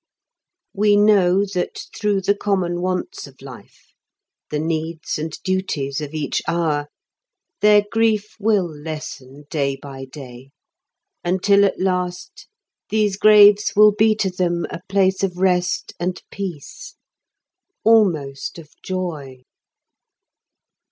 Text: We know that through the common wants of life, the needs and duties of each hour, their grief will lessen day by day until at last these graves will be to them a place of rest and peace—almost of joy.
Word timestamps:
We 0.73 0.95
know 0.95 1.45
that 1.53 1.83
through 1.95 2.21
the 2.21 2.33
common 2.33 2.81
wants 2.81 3.27
of 3.27 3.39
life, 3.39 3.93
the 4.49 4.57
needs 4.57 5.19
and 5.19 5.37
duties 5.43 6.01
of 6.01 6.15
each 6.15 6.41
hour, 6.47 6.87
their 7.59 7.83
grief 7.91 8.35
will 8.39 8.67
lessen 8.67 9.45
day 9.51 9.75
by 9.75 10.05
day 10.05 10.49
until 11.23 11.63
at 11.65 11.79
last 11.79 12.47
these 12.89 13.15
graves 13.15 13.73
will 13.75 13.91
be 13.91 14.15
to 14.15 14.31
them 14.31 14.65
a 14.71 14.81
place 14.89 15.21
of 15.21 15.37
rest 15.37 15.93
and 15.99 16.19
peace—almost 16.31 18.57
of 18.57 18.71
joy. 18.81 19.43